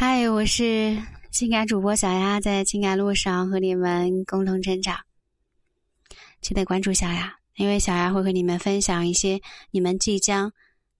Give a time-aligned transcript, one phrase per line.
[0.00, 0.96] 嗨，我是
[1.32, 4.96] 情感主播小丫，在情感路上和你们共同成长。
[6.40, 9.40] 记得关注小丫，因为小丫会和你们分享一些
[9.72, 10.52] 你们即将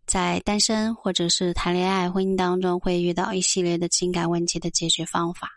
[0.05, 5.49] 在单身或者是谈恋爱、婚姻当中会遇到一系列的情感问题的解决方法。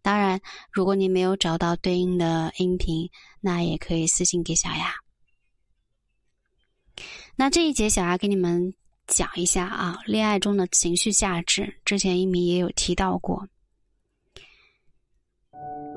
[0.00, 0.40] 当然，
[0.70, 3.10] 如果你没有找到对应的音频，
[3.40, 4.94] 那也可以私信给小丫。
[7.34, 8.72] 那这一节，小丫给你们。
[9.06, 11.72] 讲一下啊，恋爱中的情绪价值。
[11.84, 13.46] 之前一鸣也有提到过，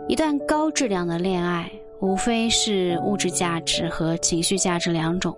[0.08, 1.72] 一段高质量的恋爱，
[2.02, 5.36] 无非是物质价值和情绪价值两种。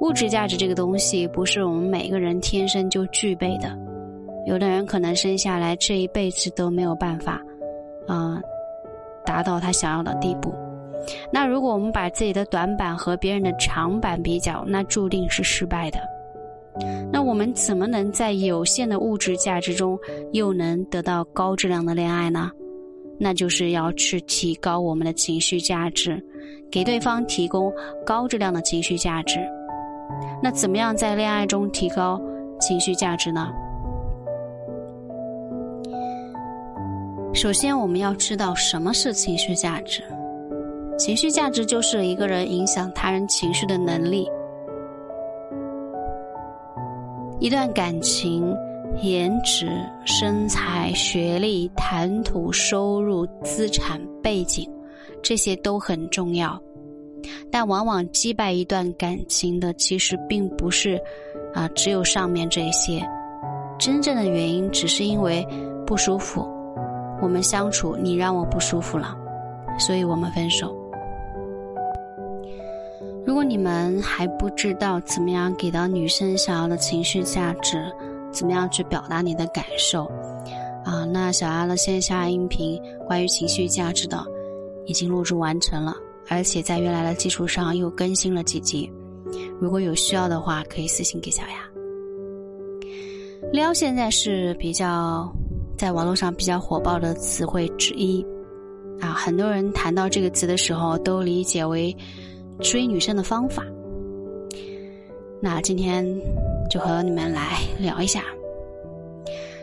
[0.00, 3.76] 物质价值这个东西，不是我们每个人天生就具备的，
[4.46, 7.40] 有的人可能生下来这一辈子都没有办法，
[8.06, 8.40] 啊，
[9.24, 10.54] 达到他想要的地步。
[11.32, 15.98] 那如果我们把自己的短板和别人的长板比较，那注定是失败的。
[17.12, 19.98] 那我们怎么能在有限的物质价值中
[20.32, 22.50] 又能得到高质量的恋爱呢？
[23.16, 26.20] 那就是要去提高我们的情绪价值，
[26.70, 27.72] 给对方提供
[28.04, 29.38] 高质量的情绪价值。
[30.42, 32.20] 那怎么样在恋爱中提高
[32.60, 33.48] 情绪价值呢？
[37.32, 40.02] 首先，我们要知道什么是情绪价值。
[40.98, 44.28] 情绪价值就是一个人影响他人情绪的能力。
[47.44, 48.56] 一段感情，
[49.02, 49.68] 颜值、
[50.06, 54.66] 身材、学历、谈吐、收入、资产、背景，
[55.22, 56.58] 这些都很重要。
[57.50, 60.98] 但往往击败一段感情的，其实并不是
[61.52, 63.06] 啊，只有上面这些。
[63.78, 65.46] 真正的原因，只是因为
[65.86, 66.48] 不舒服。
[67.20, 69.14] 我们相处，你让我不舒服了，
[69.78, 70.74] 所以我们分手。
[73.26, 77.90] 如果你们还不知道怎么样给到女生想要的情绪价值，
[78.30, 80.04] 怎么样去表达你的感受，
[80.84, 84.22] 啊，那小丫的线下音频关于情绪价值的
[84.84, 85.96] 已经录制完成了，
[86.28, 88.92] 而且在原来的基础上又更新了几集。
[89.58, 91.54] 如果有需要的话，可以私信给小丫。
[93.52, 95.32] 撩现在是比较
[95.78, 98.24] 在网络上比较火爆的词汇之一，
[99.00, 101.96] 啊，很多人谈到这个词的时候都理解为。
[102.60, 103.64] 追女生的方法，
[105.40, 106.06] 那今天
[106.70, 108.24] 就和你们来聊一下。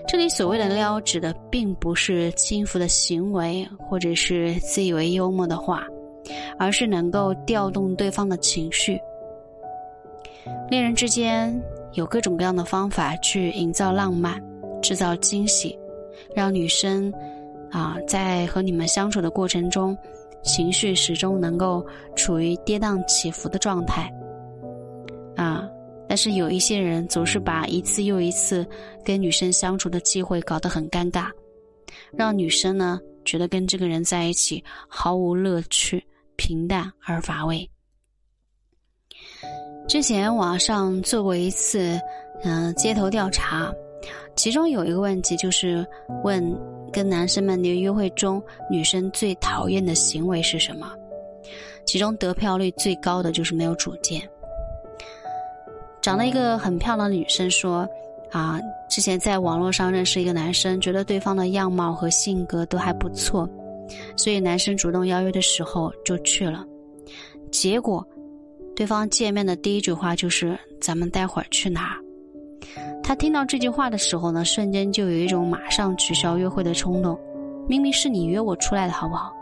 [0.08, 5.86] 这里所谓的撩，指的并不是轻浮的行为，或者是自以为幽默的话，
[6.60, 9.00] 而是能够调动对方的情绪。
[10.70, 11.58] 恋人之间
[11.94, 14.42] 有各种各样的方法去营造浪漫，
[14.82, 15.78] 制造惊喜，
[16.36, 17.14] 让女生
[17.72, 19.98] 啊在和你们相处的过程中。
[20.44, 21.86] 情绪始终能够
[22.16, 24.12] 处于跌宕起伏的状态，
[25.36, 25.68] 啊！
[26.08, 28.68] 但是有一些人总是把一次又一次
[29.06, 31.30] 跟女生相处的机会搞得很尴尬，
[32.12, 36.04] 让女生呢觉得跟这个人在一起毫无乐趣、
[36.36, 37.70] 平淡而乏味。
[39.88, 42.00] 之前网上做过一次
[42.44, 43.72] 嗯街头调查，
[44.36, 45.86] 其中有一个问题就是
[46.24, 46.81] 问。
[46.92, 50.92] 跟男生们的约会中，女生最讨厌的行为是什么？
[51.86, 54.22] 其中得票率最高的就是没有主见。
[56.02, 57.88] 长得一个很漂亮的女生说
[58.32, 58.60] ：“啊，
[58.90, 63.50] 之前在网络上认识一个男生，觉得对方的样貌和性格都还不错，
[64.16, 66.66] 所以男生主动邀约的时候就去了。
[67.52, 68.08] 结果，
[68.76, 71.98] 对方见面的第一句话就是：‘咱们待会儿去哪儿？’”
[73.04, 77.20] 他听到这句话的时候呢，瞬间就有一种马上取消约会的冲动。
[77.68, 79.34] 明明是你约我出来的，好不好？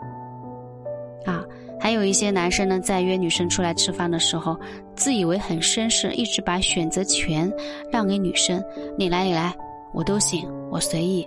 [1.24, 1.44] 啊，
[1.78, 4.58] 还有一些男生呢，在约女生出来吃饭的时候，
[4.94, 7.50] 自以为很绅士，一直把选择权
[7.90, 8.62] 让给女生，
[8.96, 9.54] 你来你来，
[9.92, 11.26] 我都行，我随意。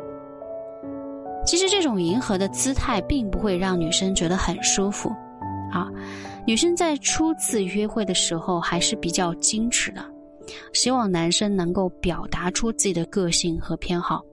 [1.45, 5.09] 其实这种迎合的姿态，并不会让女生觉得很舒服。
[5.71, 5.89] 啊，
[6.45, 10.01] 女生在初次约会的时候，还是比较矜持的。
[10.73, 14.23] 希望男生能够表达出自己的个性和偏好。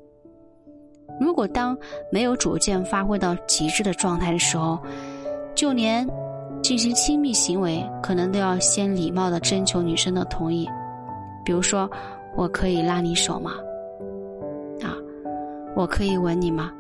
[1.21, 1.77] 如果当
[2.11, 4.79] 没有主见发挥到极致的状态的时候，
[5.55, 6.09] 就连
[6.63, 10.69] 进行亲密行为，可能都要先礼貌的征求女生的同意。
[11.45, 11.91] 比如说，
[12.37, 13.53] 我可以拉你手吗？
[14.83, 14.95] 啊，
[15.75, 16.73] 我可以吻你吗？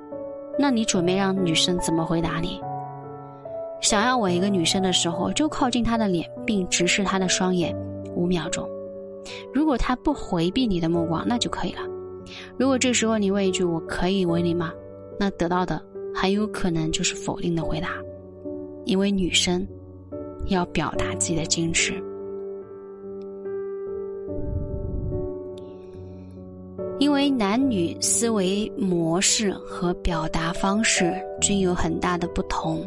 [0.59, 2.61] 那你准备让女生怎么回答你？
[3.81, 7.75] 想要吻一个女生的时候，就靠近她的脸，并直视她的双眼
[8.15, 8.69] 五秒钟。
[9.53, 11.81] 如果他不回避你的目光，那就可以了。
[12.57, 14.73] 如果这时候你问一句“我可以为你吗”，
[15.19, 15.83] 那得到的
[16.15, 17.89] 很有可能就是否定的回答，
[18.85, 19.67] 因为女生
[20.47, 22.03] 要表达自己的矜持。
[26.99, 32.87] 因为男女思维模式和表达方式均有很大的不同，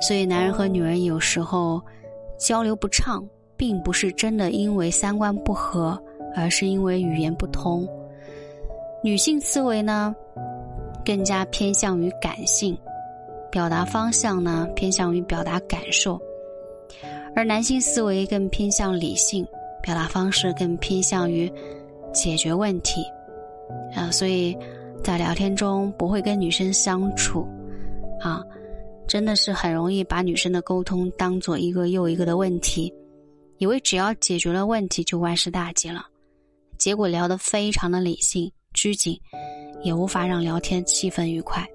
[0.00, 1.82] 所以男人和女人有时候
[2.38, 3.26] 交流不畅，
[3.58, 6.00] 并不是真的因为三观不合，
[6.34, 7.86] 而是因为语言不通。
[9.02, 10.14] 女性思维呢，
[11.04, 12.78] 更加偏向于感性，
[13.50, 16.20] 表达方向呢偏向于表达感受，
[17.34, 19.46] 而男性思维更偏向理性，
[19.82, 21.52] 表达方式更偏向于
[22.12, 23.02] 解决问题。
[23.94, 24.56] 啊，所以
[25.02, 27.46] 在聊天中不会跟女生相处，
[28.20, 28.44] 啊，
[29.06, 32.92] 真的是很容易把女生的沟通当做一个又一个的问题，
[33.58, 36.06] 以为只要解决了问题就万事大吉了，
[36.78, 38.50] 结果聊得非常的理性。
[38.74, 39.18] 拘谨，
[39.82, 41.66] 也无法让聊天气氛愉快。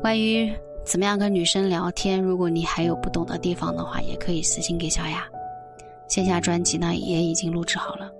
[0.00, 0.52] 关于
[0.84, 5.24] 怎么样跟女生聊天，如果你还有不懂的地方的话，也可以私信给小雅。
[6.08, 8.10] 线下专辑呢也已经录制好了。